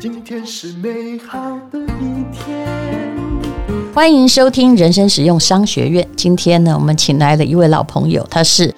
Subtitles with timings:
[0.00, 1.38] 今天是美好
[1.70, 2.66] 的一天。
[3.94, 6.06] 欢迎收听人生实用商学院。
[6.16, 8.74] 今天呢，我们请来了一位老朋友，他是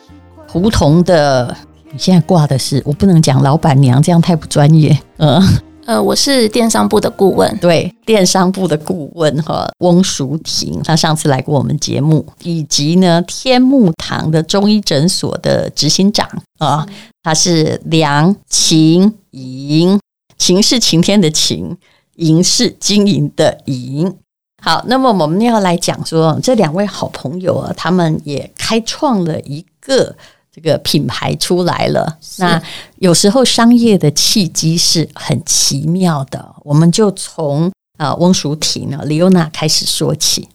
[0.46, 1.56] 胡同的。
[1.90, 4.96] 你现在挂的是，我不能讲老板娘，这样太不专业。
[5.16, 5.42] 嗯。
[5.86, 16.28] 呃，我是电商部的顾问，对，电商部的顾问哈，翁淑婷，她上次来过我们节目，以及呢，天目堂的中医诊所的执行长
[16.58, 16.84] 啊，
[17.22, 20.00] 她是梁晴莹，
[20.36, 21.76] 晴是晴天的晴，
[22.16, 24.12] 莹是经营的莹。
[24.60, 30.16] 好，那么我们要来讲说，这两位好朋友啊，他们也开创了一个。
[30.56, 32.60] 这个品牌出来了，那
[32.98, 36.42] 有时候商业的契机是很奇妙的。
[36.62, 40.48] 我们就从啊翁淑婷呢李优娜开始说起。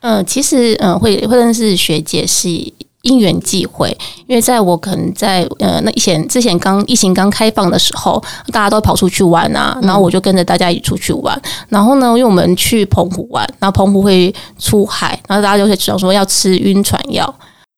[0.00, 2.48] 嗯、呃，其实嗯、呃，会会认识学姐是
[3.02, 3.90] 因缘际会，
[4.28, 11.36] 因为在我可能在呃那以前之前刚疫情刚开放的时候，大家都跑出去玩啊，然后我就跟着大家一起出去玩。
[11.42, 17.34] 嗯、然后呢，因为我们去澎湖玩，然后澎湖会出海，然后大家就会讲说要吃晕船药。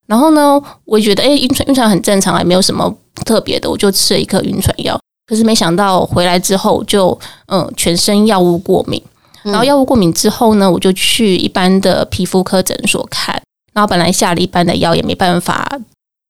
[0.06, 2.92] 然后呢，我觉得哎，晕船晕船很正常，也没有什么
[3.24, 4.98] 特别的，我就吃了一颗晕船药。
[5.26, 9.02] 可是没想到回来之后就嗯，全身药物过敏。
[9.42, 13.40] 然后药物过敏之后呢，我就去一般的皮肤科诊所看。
[13.72, 15.68] 然后本来下了一般的药也没办法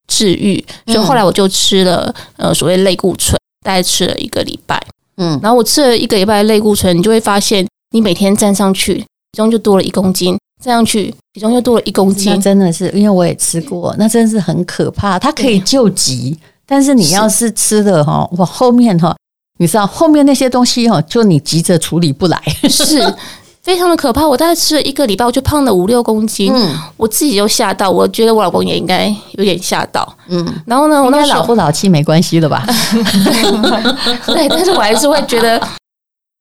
[0.07, 4.81] 治愈，所以后来我就吃了呃所谓类固醇，大概吃了一个礼拜。
[5.17, 10.37] 嗯，然后我吃了一个礼拜类固醇，你就会发现你每天站上去体重就多了一公斤。
[10.63, 15.19] 这样去，体重又多了一公斤，真的是，因为我也吃过，那真的是很可怕。
[15.19, 19.15] 它可以救急，但是你要是吃了哈，我，后面哈，
[19.59, 23.13] 你知道后面那些东西哈，就你急着处理不来， 是
[23.61, 24.27] 非常的可怕。
[24.27, 30.43] 我大概吃了一个礼拜，我就胖了五六公斤，嗯，我自己就吓到，我觉得我老公也应该有点吓到，嗯。
[30.65, 32.65] 然后呢，我那老夫老妻没关系的吧？
[34.25, 35.61] 对，但是我还是会觉得。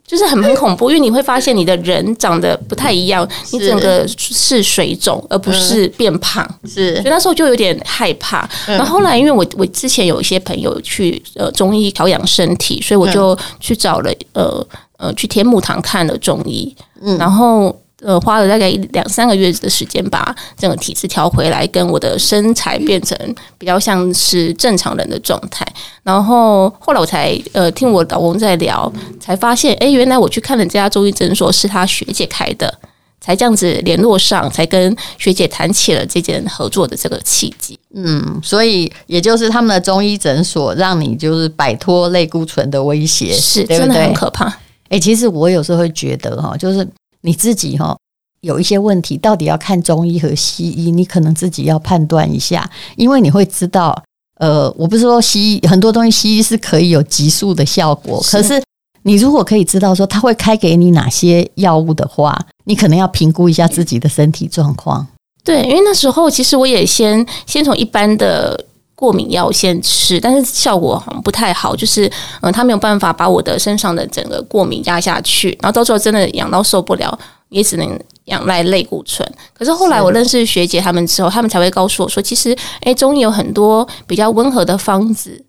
[0.07, 6.49] 就是很很恐怖，因为你会发现你的人长得不太一样，你整个是水肿，而不是变胖。
[6.65, 8.49] 是，所以那时候就有点害怕。
[8.67, 14.67] 然后后来，因为我我之前有一些朋友去呃中医调养身体，所以我就去找了呃
[14.99, 17.77] 呃去天目堂看了中医，嗯，然后。
[18.03, 23.19] 呃，花了大概两三个月的时间，把整个体质调回来，跟我的身材变成
[23.57, 25.67] 比较像是正常人的状态。
[26.03, 32.79] 然后后来我才呃听我老公在聊，才发现，哎，原来我去看了这家中医诊所是他学姐开的，
[33.19, 37.79] 才这样子联络上，才跟学姐谈起了这件合作的这个契机。
[37.95, 43.65] 嗯，所以也就是他们的中医诊所，让你就是摆脱类固醇的威胁，是？
[43.65, 44.55] 真的很可怕。
[44.91, 46.87] 哎，其实我有时候会觉得哈，就是。
[47.27, 47.95] 你自己哈
[48.41, 54.01] 有一些问题，到底要看中医和西医，你可能自己要判断一下，因为你会知道，
[54.39, 58.63] 呃，我不是说西医很多东西西医是可以有急速的效果，可是
[59.03, 65.05] 你如果可以知道说他会开给你哪些药物的话，你可能要评估一下自己的身体状况。
[65.43, 68.65] 对，因为那时候其实我也先先从一般的
[68.97, 77.17] 过敏药先吃，但是效果好像不太好，就是嗯，他没有办法把我的身上的整个过敏压下去，然后到时候真的痒到受不了，
[77.51, 79.31] 也只能仰赖类固醇。
[79.53, 85.45] 可是后来我认识学姐他们之后，他们才会告诉我说，其实诶，中医有很多比较温和的方子，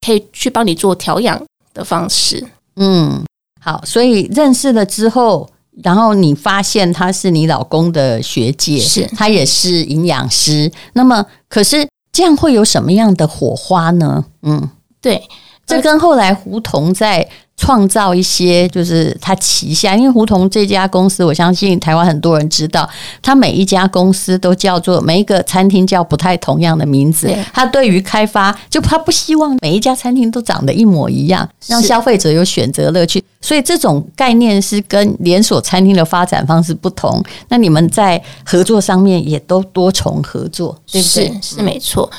[0.00, 2.46] 可以去帮你做调养的方式。
[2.76, 3.24] 嗯，
[3.60, 5.50] 好，所以认识了之后，
[5.82, 11.84] 然后你发现他是你老公的学姐，是他也是营养师，那么可是。
[12.12, 14.26] 这样会有什么样的火花呢？
[14.42, 15.26] 嗯，对，
[15.66, 17.26] 这跟后来胡同在
[17.56, 22.88] 创造一些，就是他旗下，因为胡同这家公司，我相信台湾很多人知道，
[23.20, 27.32] 他每一家公司都叫做每一个餐厅叫不太同样的名字。
[27.52, 33.22] 他对于开发，就他不希望每一家餐厅都长得一模一样，让消费者有选择乐趣。
[33.40, 37.22] 所以这种概念是跟连锁餐厅的发展方式不同。
[37.48, 41.28] 那你们在合作上面也都多重合作，对不对？
[41.40, 42.10] 是，是没错。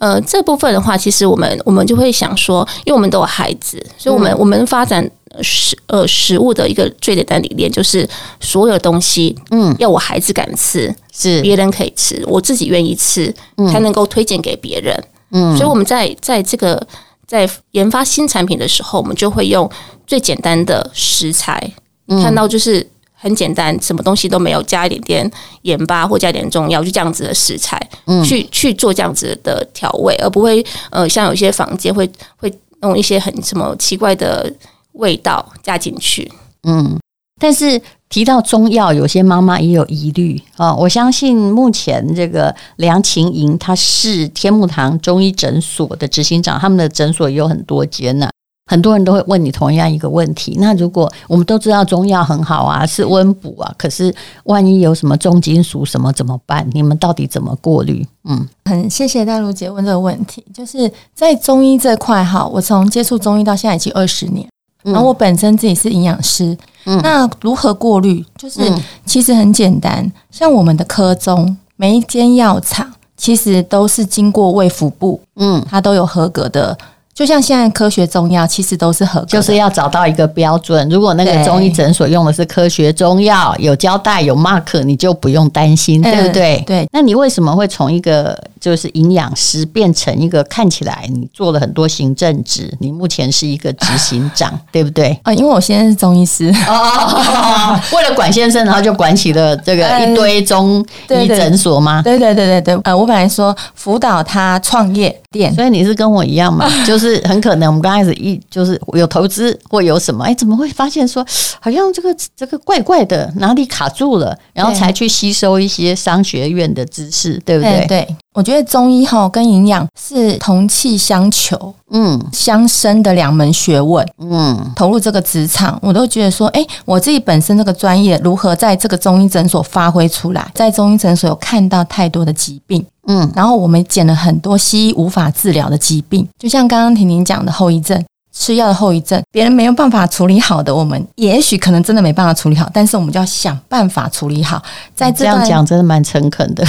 [0.00, 5.08] 呃，这部分的话，其实我们我们就会想说，因为我们都有孩子，所以我们、嗯、我们发展
[5.40, 8.08] 食呃食物的一个最简单理念就是，
[8.40, 11.40] 所有东西，嗯，要我孩子敢吃，是。
[11.42, 13.32] 别人可以吃，我自己愿意吃，
[13.70, 15.04] 才能够推荐给别人。
[15.30, 16.84] 嗯，所以我们在在这个。
[17.30, 19.70] 在研发新产品的时候，我们就会用
[20.04, 21.72] 最简单的食材，
[22.08, 22.84] 嗯、看到就是
[23.22, 25.30] 很简单，什么东西都没有，加一点点
[25.62, 32.50] 盐巴或加点中药，就这样子的食材，嗯、去去做这样子的调味，而不会呃像有些房间会会
[32.80, 34.50] 弄一些很什么奇怪的
[34.92, 36.32] 味道加进去。
[36.62, 36.98] 嗯，
[37.38, 40.74] 但是提到中药，有些妈妈也有疑虑啊。
[40.74, 48.30] 我相信目前这个梁晴莹，她是天目堂中医诊所的执行长，他们的诊所也有很多间呢。
[48.70, 50.56] 很多人都会问你同样一个问题。
[50.60, 54.14] 那如果我们都知道中药很好啊，是温补啊，可是
[54.44, 56.64] 万一有什么重金属什么怎么办？
[56.72, 58.06] 你们到底怎么过滤？
[58.22, 60.44] 嗯，很谢谢淡如姐问这个问题。
[60.54, 64.48] 就是在中医这块哈，我从接触中医到现在已经二十年，
[64.84, 66.56] 然后我本身自己是营养师。
[66.84, 68.24] 嗯，那如何过滤？
[68.38, 68.60] 就是
[69.04, 76.78] 其实很简单，像我们的科中每一间药厂，其实都是经过卫福部，嗯，它都有合格的。
[77.20, 80.88] 就像现在科学中药，其实都是合格，就是要找到一个标准。
[80.88, 86.64] 如果那个中医诊所用的是科学中药，有交代有 mark，你就不用担心，对不对？
[86.66, 86.88] 对。
[86.90, 92.72] 那你为什么会从一个就是营养师变成一个看起来你做了很多行政职？
[92.78, 95.18] 你目前是一个执行长， 对不对？
[95.24, 102.00] 啊，因为我现在是中医师，哦，为了管先生，然后就管起了这个一堆中医诊所吗？
[102.02, 102.80] 对对对对对。
[102.84, 106.66] 呃，我本来说辅导他创业店，所以你是跟我一样嘛？
[106.86, 107.10] 就是。
[107.10, 111.26] 是很可能，我们刚开始一就是有投资或有什么，哎，怎么会发现说
[111.58, 117.84] 好像这个这个怪怪的，哪里卡住了，然后才去吸收一些商学院的知识，对不对？
[117.88, 132.84] 对，我觉得中医哈跟营养是同气相求，嗯，相生的两门学问，嗯，投入这个职场，我都觉得说，哎，我自己本身这个专业如何在这个中医诊所发挥出来，在中医诊所有看到太多的疾病。
[133.08, 138.00] 嗯，然后我们捡了很多西医无法治疗的疾病，就像刚刚婷婷讲的后遗症，
[138.32, 144.62] 吃药的后遗症，别人没有办法处理好的，我们也许可能真的没办法处理好，但是我们就要想办法处理好。
[144.94, 146.64] 在这，这样讲真的蛮诚恳的，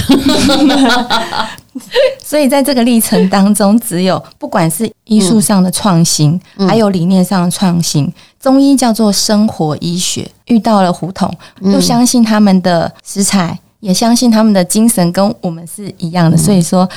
[2.24, 11.32] 所以在这个历程当中，只有不管是医术上的创新，嗯、还有理念上的创新，嗯、中医叫做生活医学，遇到了胡同，
[11.62, 13.60] 又相信他们的食材。
[13.82, 16.88] 也相信他们的精神跟我们是一样的，所以说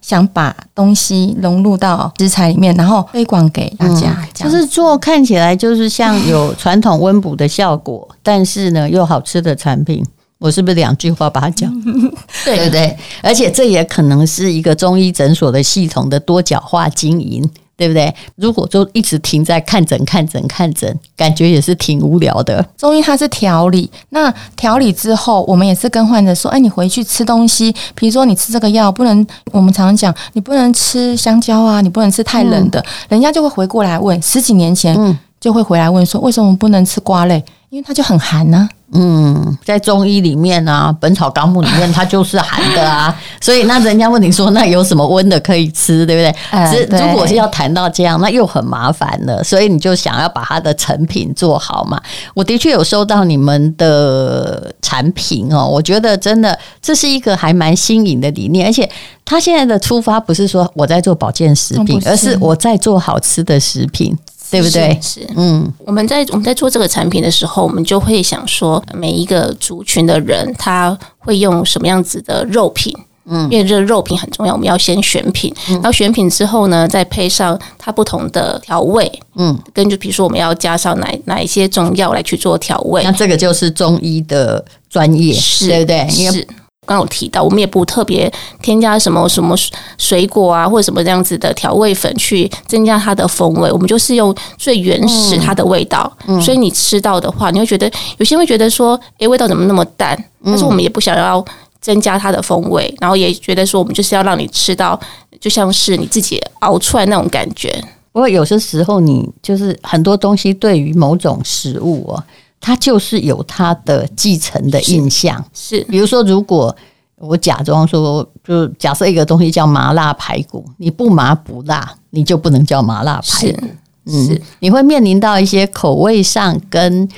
[0.00, 4.16] 想把东西融入到食材里面，然后推广给大家。
[4.18, 10.04] 嗯、就是做看起来就是像有传统温补的效果，但是呢又好吃的产品。
[10.38, 11.70] 我是不是两句话把它讲？
[12.46, 17.46] 对对对，而且这也可能是一个中医诊所的系统的多角化经营。
[17.80, 18.14] 对不对？
[18.36, 22.62] 如果就一直停在看诊、看诊、看诊，感觉也是挺无聊的。
[22.76, 32.78] 中医它是调理，那调理之后，我们也是跟患者说：“哎，你回去吃东西，比如说你吃这个药不能，我们常常讲你不能吃香蕉啊，你不能吃太冷的。
[32.80, 32.84] 嗯”
[33.16, 37.42] 人家就会回过来问，十几年前就会回来问说：“为什么不能吃瓜类？
[37.70, 46.34] 因为它就很寒呢、啊。”嗯，在中医里面啊，《本草纲目》里面它就是寒的啊， 所以那人家问你说，那有什么温的可以吃，对不对？
[46.50, 52.02] 呃、对，如果是要谈到这样，那又很麻烦了，所以你就想要把它的成品做好嘛。
[52.34, 58.90] 我的确有收到你们的产品哦，我觉得真的这是一个还蛮新颖的理念，而且
[59.24, 64.18] 他现在的出发不是说我在做保健食品，而是我在做好吃的食品。
[64.50, 64.98] 对不对？
[65.00, 72.92] 是，是嗯，我们在我们在做这个产品的时候，我们就会想说，每一个族群的人他会用什么样子的肉品，
[73.26, 86.08] 嗯，因为这个肉品很重要，我们要先选品，嗯、然后选品之后呢，再配上它不同的调味，嗯，根据比如说我们要加上哪哪一些中药来去做调味，那这个就是中医的专业，是对不对？
[86.08, 86.42] 是。
[86.42, 86.59] 刚
[86.90, 89.56] 刚有提到，我们也不特别添加什么什么
[89.96, 93.70] 水果啊，或者什么这样子的调味粉去增加它的风味。
[93.70, 100.18] 我们就是用最原始它的味道，嗯、所以你吃到的话，你会觉得有些人会觉得说，诶，味道怎么那么淡？
[100.44, 101.44] 但是我们也不想要
[101.80, 104.98] 增加它的风味，然后也觉得说，我们就是要让你吃到
[105.38, 107.72] 就像是你自己熬出来那种感觉。
[108.12, 112.20] 不过有些时候，你就是很多东西对于某种食物哦。
[112.60, 116.74] 它就是有它的继承的印象，是，是比如说，如果
[117.16, 123.66] 我假装说，就假设一个东西叫麻辣排骨，你不麻不辣，你就不能叫麻辣排骨，
[124.06, 124.34] 是，是。
[124.34, 127.08] 嗯，你会面临到一些口味上跟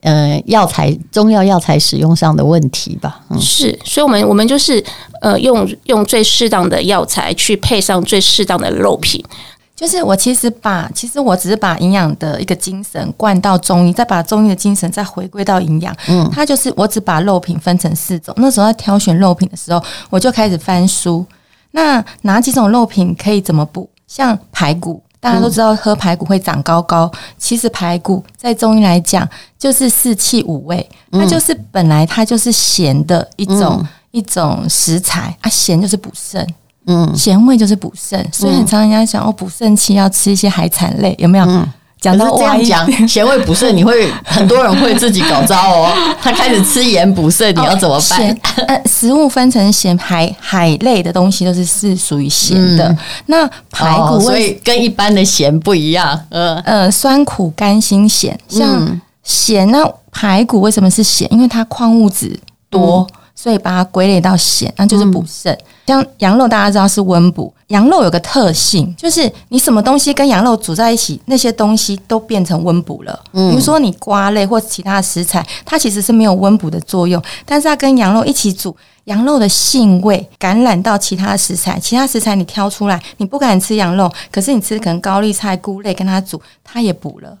[0.00, 4.82] 呃药材中药药材使用上的问题吧，嗯，是，所以我们我们就是
[5.20, 9.24] 呃用用最适当的药材去配上最适当的肉品。
[9.74, 15.96] 就是我其实把，其实我只是把营养的一个精神灌到中医，再把中医的精神再回归到营养。
[16.08, 18.34] 嗯，它就是我只把肉品分成四种。
[18.38, 21.26] 那时候在挑选肉品的时候，我就开始翻书。
[21.72, 23.88] 那哪几种肉品可以怎么补？
[24.06, 27.10] 像排骨，大家都知道喝排骨会长高高。
[27.38, 29.26] 其实排骨在中医来讲，
[29.58, 36.46] 就是四气五味，它就是本来它就是咸的一种一种食材啊，咸就是补肾。
[36.86, 41.44] 嗯，咸味就是补肾，所以很常人家讲哦，补肾气要吃一些海产类，有没有？
[41.44, 41.64] 嗯、
[42.00, 45.92] 讲到这样讲，咸味补肾，你会很多人会自己搞糟哦。
[46.20, 48.30] 他开始吃盐补肾，你要怎么办？
[48.30, 48.36] 哦
[48.66, 52.88] 呃、食物分成咸海海类的东西都是是属于咸的。
[52.88, 56.20] 嗯、那排骨、哦、所以跟一般的咸不一样。
[56.30, 61.32] 嗯呃，酸苦甘辛咸，像咸那排骨为什么是咸？
[61.32, 62.36] 因为它矿物质
[62.68, 63.06] 多。
[63.08, 65.52] 嗯所以把它归类到咸，那就是补肾。
[65.52, 67.52] 嗯、像羊肉，大家知道是温补。
[67.68, 73.18] 羊肉有个特性，就是你什么东西跟羊肉煮在一起，那些东西都变成温补了。
[73.32, 87.36] 嗯、比如说你瓜类或其他的食材，它其实是没有温补的作用，但是它跟羊肉一起煮，羊肉的性味感染到其他食材，其他食材你挑出来，你不敢吃羊肉，可是你吃可能高丽菜、菇类跟它煮，它也补了。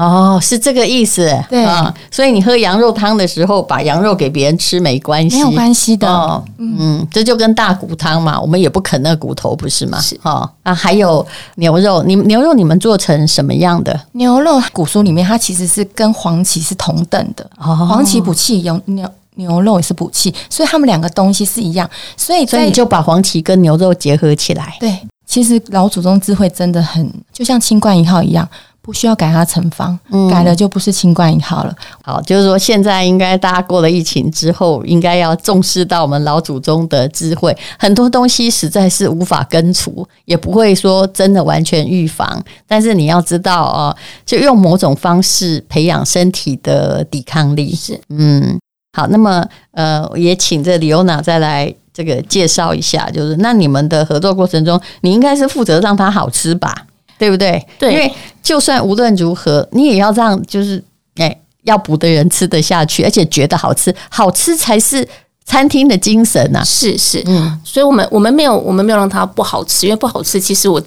[0.00, 1.62] 哦，是这个意思，对。
[1.62, 10.00] 啊，所以你喝羊肉汤的时候，把羊肉给别人吃没关系，没有关系的，哦、嗯，这就跟大骨汤嘛，我们也不啃那骨头，不是吗？
[10.00, 10.18] 是。
[10.22, 11.26] 哦，啊，还有
[11.56, 14.00] 牛肉，你牛肉你们做成什么样的？
[14.12, 28.48] 牛肉骨酥里面它其实是跟黄芪是同等的，哦、黄芪补气，有牛牛肉也是补气，所以他们两个东西是一样，所以所以你就把黄芪跟牛肉结合起来，对，其实老祖宗智慧真的很，就像清冠一号一样。
[28.90, 29.96] 不需要改它成方，
[30.28, 31.70] 改了就不是清冠一号了。
[31.70, 31.86] 嗯。
[32.02, 37.56] 好，就是说现在应该大家过了疫情之后，应该要重视到我们老祖宗的智慧。
[37.78, 42.42] 很多东西实在是无法根除，也不会说真的完全预防。
[42.66, 47.72] 但是你要知道哦，就用某种方式培养身体的抵抗力。
[47.72, 48.58] 是，嗯，
[48.98, 49.06] 好。
[49.06, 56.74] 那么呃，也请这李欧娜再来这个介绍一下，就是那你们的合作过程中，你应该是负责让它好吃吧？
[57.20, 57.62] 对不对？
[57.78, 58.10] 对，因为
[58.42, 60.82] 就算无论如何，你也要让就是
[61.16, 65.06] 哎，要补的人吃得下去，而且觉得好吃，好吃才是
[65.44, 66.64] 餐厅的精神呐、啊。
[66.64, 70.82] 是是，嗯，所以我们我们没有我们没有让它不好吃，因为不好吃，其实我。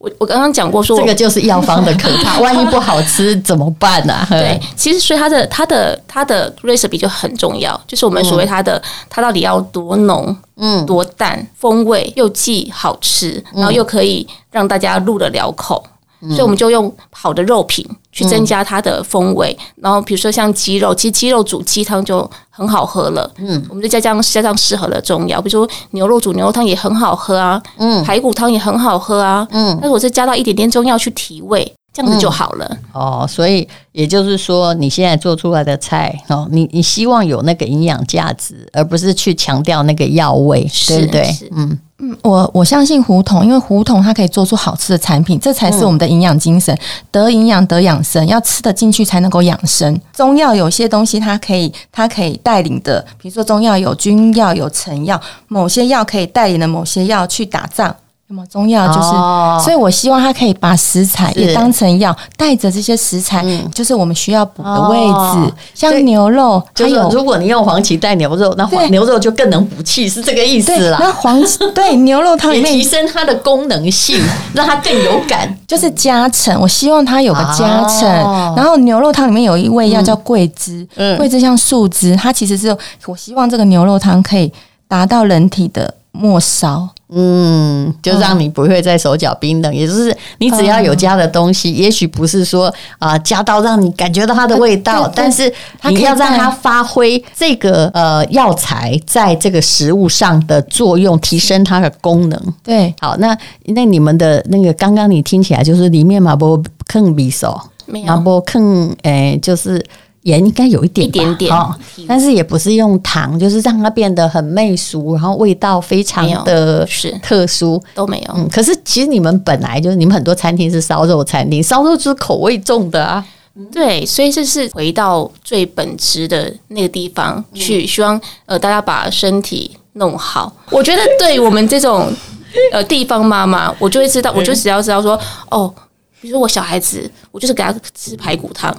[0.00, 4.26] 我我刚刚讲过说，这个就是药方的可怕， 万一不好吃怎么办呢、啊？
[4.30, 15.84] 对，其实所以它的它的它的 recipe 就很重要，就是我们所谓它的、嗯、它到底要多浓，嗯，多淡，风味又既好吃，然后又可以让大家入得了口。
[16.28, 23.30] 所以我们就用好的肉品去增加它的风味，嗯、然后比如说像鸡肉，其实鸡肉煮鸡汤就很好喝了。
[23.38, 32.66] 嗯，我们就加这样加上适合的中药，比如说牛肉煮牛肉汤也很好喝啊，嗯，排骨汤也很好喝啊，嗯，但是我是加到一点点中药去提味，这样子就好了。
[32.70, 41.50] 嗯、哦，所以也就是说，你现在做出来的菜哦，你你希望有那个营养价值，而不是去强调那个药味，是对不对？
[41.52, 41.78] 嗯。
[42.02, 46.74] 嗯，我我相信胡同，因为胡同它可以做出好吃的产品，这才是我们的营养精神。
[47.10, 50.00] 得营养得养生，要吃得进去才能够养生。
[50.14, 57.94] 中药有些东西它可以，它可以带领的，比如说中药有君药有臣药，某些药可以带领的某些药去打仗。
[58.32, 70.98] 那么中药就是，哦、所以我希望他可以把食材也当成药，带着这些食材，嗯、就是我们需要补的位置，哦、像牛肉，就是如果你用黄芪带牛肉，那黄牛肉就更能补气，是这个意思啦。
[71.00, 71.42] 那黄
[71.74, 74.22] 对牛肉汤里面提升它的功能性，
[74.54, 76.56] 让它更有感，就是加成。
[76.60, 78.08] 我希望它有个加成。
[78.08, 84.52] 哦、然后牛肉汤里面有一味药叫桂枝，嗯、桂枝像树枝，它其实是我希望这个牛肉汤可以
[84.86, 86.88] 达到人体的末梢。
[87.12, 92.68] 嗯，就让你不会再手脚冰冷，嗯、也就是你只要有加的东西，嗯、也许不是说
[93.00, 95.52] 啊、呃、加到让你感觉到它的味道，呃、但是
[95.88, 102.40] 你要让它发挥这个呃药材在这个食物上的作用，提升它的功能。
[102.62, 109.84] 对，好，那那你们的那个刚刚你听起来就是里面嘛不坑匕首，没有不坑诶，就是。
[110.22, 111.74] 盐应该有一点，一点点，哦，
[112.06, 118.34] 但是也不是用糖，就是让它变得很媚俗，然后味道非常的是特殊，都没有。
[118.36, 123.24] 嗯，可是其实你们本来就是你们很多餐厅是烧肉餐厅，烧肉就是口味重的啊。
[123.72, 130.50] 对，所以这是回到最本质的那个地方去，希望呃大家把身体弄好。
[130.70, 132.10] 我觉得对我们这种
[132.72, 135.18] 呃地方妈妈，我就会知道，我就只要知道说，
[135.50, 135.72] 哦，
[136.20, 138.74] 比如说我小孩子，我就是给他吃排骨汤。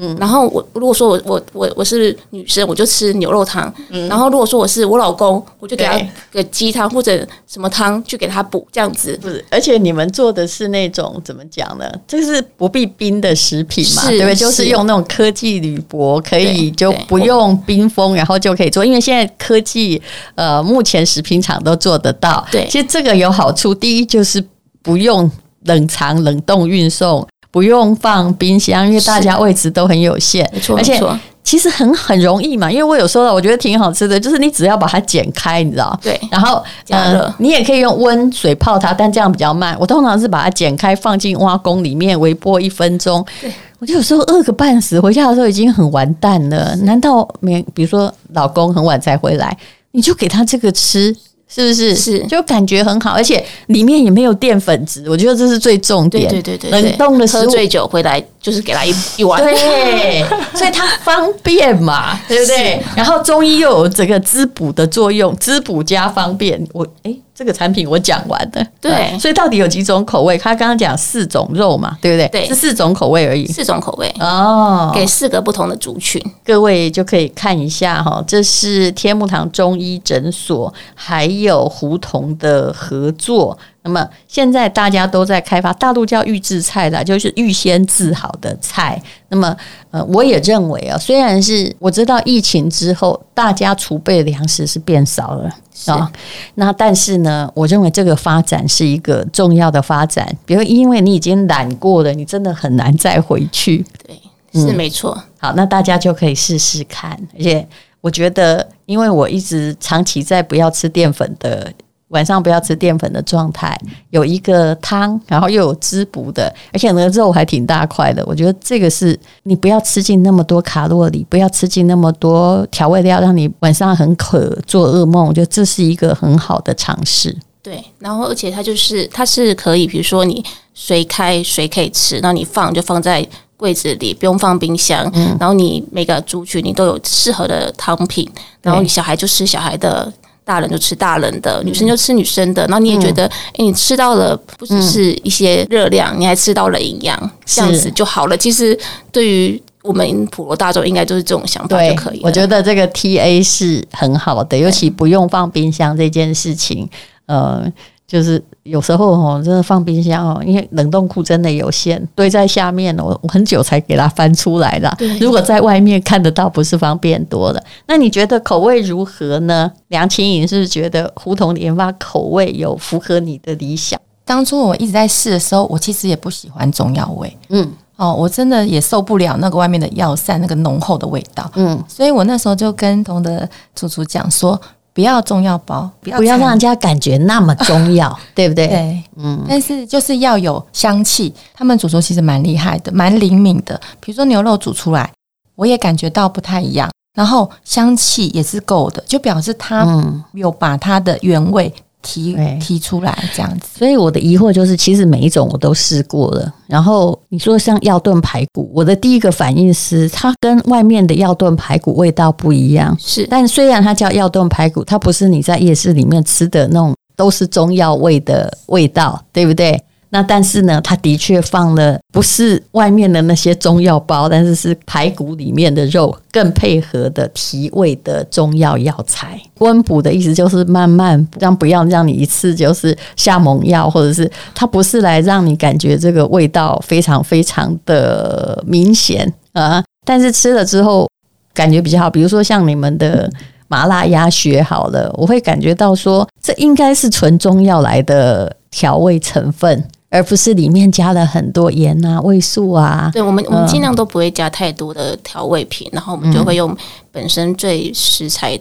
[0.00, 3.72] 嗯，然后我如果说我我我我是女生，我就吃牛肉汤。
[3.88, 6.00] 嗯，然后如果说我是我老公，我就给他
[6.30, 9.18] 个鸡汤或者什么汤去给他补，这样子。
[9.20, 11.84] 不是，而且你们做的是那种怎么讲呢？
[12.06, 14.34] 这是不必冰的食品嘛，对不对？
[14.34, 18.84] 就是用那种科技铝箔，可以就不用冰封，然后就可以做。
[18.84, 20.00] 因为现在科技
[20.36, 22.46] 呃，目前食品厂都做得到。
[22.52, 24.44] 对，其实这个有好处，第一就是
[24.80, 25.28] 不用
[25.64, 27.26] 冷藏、冷冻运送。
[27.50, 31.00] 不用放冰箱，因为大家位置都很有限，没错，而且
[31.42, 35.98] 其实很很容易嘛，因为我有说了，我觉得挺好吃的，就是你只要把它剪开，你知道？
[36.02, 36.20] 对。
[36.30, 39.74] 然后加热、呃，你也可以用温水泡它，但这样比较慢。
[39.80, 43.24] 我通常是把它剪开，放进挖工里面微波一分钟。
[43.40, 43.50] 对。
[43.78, 46.74] 我就有时候饿个半死，回家的时候已经很完蛋了。
[46.82, 47.64] 难道没？
[47.72, 49.56] 比如说老公很晚才回来，
[49.92, 51.16] 你就给他这个吃？
[51.48, 51.94] 是不是？
[51.96, 56.28] 是，就感觉很好，而且里面也没有淀粉质，我觉得这是最重点。
[56.28, 60.22] 对对对对，冷冻的时候喝醉酒回来就是给他一一碗，对，
[60.54, 62.82] 所以它方便嘛， 对不对？
[62.94, 67.10] 然后中医又有这个滋补的作用，滋补加方便，我哎。
[67.10, 70.36] 诶这个产品我讲完了，对、嗯，所以到底有几种口味？
[70.36, 72.26] 他刚刚讲四种肉嘛，对不对？
[72.30, 78.20] 对，是四种口味而已，四种口味哦，给四个不同的族群，各位就可以看一下哈。
[78.26, 83.56] 这是天目堂中医诊所还有胡同的合作。
[83.88, 89.00] 那么现在大家都在开发，大陆叫预制菜的，就是预先制好的菜。
[89.30, 89.56] 那么
[89.90, 95.44] 呃，我也认为啊，虽然是我知道疫情之后大家储备粮食是变少了。
[95.86, 96.12] 啊、哦，
[96.56, 100.28] 那但是呢，我认为这个发展是一个重要的发展。
[100.44, 103.82] 比如，因为你已经懒过了，你真的很难再回去。
[104.06, 105.16] 对，是没错。
[105.16, 107.10] 嗯、好，那大家就可以试试看。
[107.36, 107.66] 而且，
[108.02, 111.72] 我觉得，因为我一直长期在不要吃淀粉的。
[112.08, 113.78] 晚上不要吃淀粉的状态，
[114.10, 118.24] 有一个汤，然后又有滋补的，而且那个肉还挺大块的。
[118.26, 125.26] 我觉得这个是你不要吃进那么多卡路里，不要吃进那么多调味料，让你晚上很渴做噩梦。
[125.26, 127.36] 我觉得这是一个很好的尝试。
[127.62, 133.26] 对，然后而且它就是它是可以，比如说你随开随可以吃，然后你放就放在
[133.58, 135.04] 柜子里，不用放冰箱。
[135.12, 138.26] 嗯，然后你每个族群你都有适合的汤品，
[138.62, 140.10] 然后你小孩就吃小孩的。
[140.48, 148.34] 大人就吃大人的，女生就吃女生的，然后你也觉得，哎、嗯欸，你吃到了不只是一些热量，嗯，你还吃到了营养，这样子就好了。
[148.34, 148.76] 其实
[149.12, 152.22] 对于我们普罗大众，应该就是这种想法就可以了。
[152.24, 156.88] 我觉得这个 TA 是很好的，尤其不用放冰箱这件事情，
[157.26, 157.70] 呃。
[158.08, 164.94] 就是有时候哦，真的放冰箱哦，因为冷冻库真的有限，堆在下面，我我很久才给它翻出来的。
[165.20, 167.64] 如果在外面看得到，不是方便多了。
[167.86, 169.70] 那你觉得口味如何呢？
[169.88, 173.98] 梁青颖是不是觉得胡同研发口味有符合你的理想？
[174.24, 177.34] 当初我一直在试的时候，我其实也不喜欢中药味。
[177.48, 181.50] 嗯，哦，我真的也受不了那个外面的药膳那个浓厚的味道。
[181.54, 184.60] 嗯，所以我那时候就跟同的主厨讲说。
[184.98, 188.66] 不要中药包，不要，让人家感觉那么中药， 对不对？
[188.66, 189.44] 对，嗯。
[189.48, 193.80] 但是就是要有香气，他们煮熟其实蛮厉害的，蛮灵敏的。
[194.00, 195.08] 比如说牛肉煮出来，
[195.54, 199.86] 我也感觉到不太一样，然后香气也是够的，就表示它
[200.32, 201.72] 有把它的原味。
[202.02, 206.52] 提提出来这样子，所以我的疑惑就是，其实每一种我都试过了。
[206.66, 212.96] 然后你说像药炖排骨，我的第一个反应是，它跟外面的药炖排骨味道不一样。
[213.00, 219.82] 是，但虽然它叫药炖排骨，它不是你在夜市里面吃的那种都是中药味的味道，对不对？
[220.10, 229.38] 那但是呢，它的确放了不是外面的那些中药包，但是是排骨里面的肉更配合的提味的中药药材。
[229.58, 239.84] 温补的意思就是慢慢让，不要让你一次就是下猛药，或者是它不是来让你感觉这个味道非常非常的明显啊。
[240.06, 241.06] 但是吃了之后
[241.52, 243.30] 感觉比较好，比如说像你们的
[243.66, 249.84] 麻辣鸭血好了，我会感觉到说这应该是纯中药来的调味成分。
[250.10, 253.10] 而不是里面加了很多盐啊、味素啊。
[253.12, 256.74] 对，我们我们尽量都不会加太多的调味品，嗯，然后我们就会用
[257.12, 258.58] 本身最食材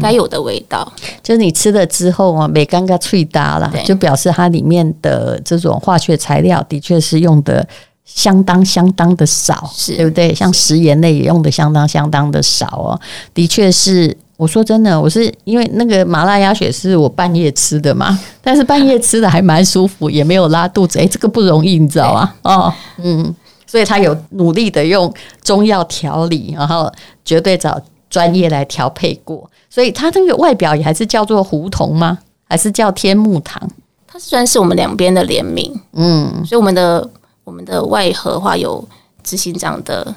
[0.00, 0.86] 该有的味道。
[1.02, 7.66] 嗯，就是你吃了之后啊，没刚刚脆搭了，就表示它里面的这种化学材料的确是用的
[8.04, 10.34] 相当相当的少，是对不对？
[10.34, 13.00] 像食盐类也用的相当相当的少哦，
[13.32, 14.16] 的确是。
[14.36, 20.98] 我说真的，我是因为那个麻辣鸭血是我半夜吃的嘛， 但是半夜吃的还蛮舒服，也没有拉肚子。
[20.98, 22.34] 哎，这个不容易，你知道吗？
[22.42, 23.34] 哦，嗯，
[23.66, 26.92] 所以他有努力的用中药调理，然后
[27.24, 32.18] 绝对找专业来调配过，所以他那个外表也还是叫做胡同吗？
[32.48, 33.70] 还是叫天目堂？
[34.06, 37.08] 它算是我们两边的联名，嗯，所以我们的
[37.44, 38.86] 我们的外盒话有
[39.22, 40.14] 执行长的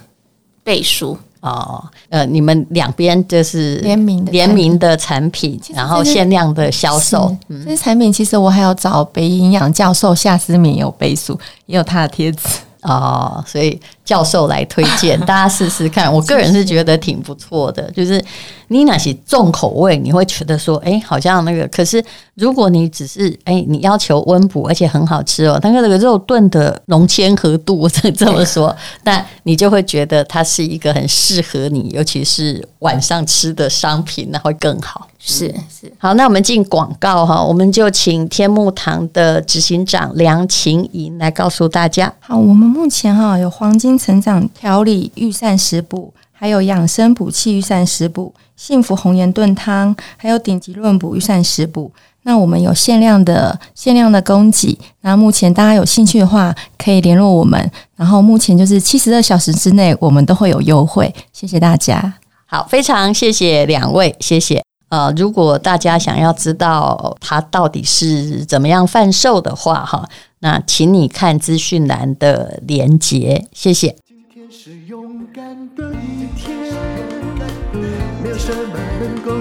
[0.64, 1.18] 背书。
[1.42, 7.36] 哦，呃，你们两边就是联名的联名的产品，然后限量的销售。
[7.48, 12.48] 嗯，这些产品其实我还要找北医营养教授夏思敏有背书，也有他的贴纸。
[12.84, 16.12] 哦，所以教授来推荐， 大家试试看。
[16.12, 18.24] 我个人是觉得挺不错的，就是
[18.70, 21.68] 你那些重口味，你会觉得说，哎，好像那个。
[21.68, 22.02] 可是
[22.36, 35.06] 如果你只是哎，你要求温补而且很好吃哦，但是那个肉炖的浓鲜和度我这这么说，那你就会觉得它是一个很适合你，尤其是晚上吃的商品，那会更好。
[35.20, 42.14] 是是，好，那我们进广告哈，我们就请天目堂的执行长梁晴莹来告诉大家。
[42.20, 51.92] 好，我们目前哈有黄金成长调理御膳食补，还有养生补气御膳食补，幸福红颜炖汤，还有顶级润补御膳食补。
[52.24, 57.72] 那我们有限量的限量的供给，那目前大家有兴趣的话，可以联络我们。
[57.96, 61.14] 然后目前就是七十二小时之内，我们都会有优惠。
[61.32, 62.16] 谢谢大家。
[62.46, 64.67] 好，非常谢谢两位，谢谢。
[64.90, 70.08] 呃，如果大家想要知道他到底是怎么样贩售的话，哈，
[70.40, 73.96] 那请你看资讯栏的连接，谢谢。
[74.08, 75.44] 今天是勇敢
[75.76, 76.58] 的一天，
[78.24, 79.37] 没有什么能够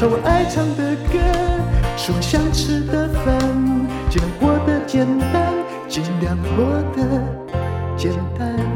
[0.00, 1.18] 唱我爱唱的歌，
[1.94, 3.38] 吃我想吃的饭，
[4.08, 5.52] 尽量过得简单，
[5.90, 6.64] 尽量过
[6.96, 7.22] 得
[7.98, 8.69] 简单。